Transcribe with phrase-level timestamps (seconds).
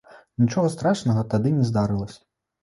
[0.43, 2.19] Нічога страшнага тады не здарылася.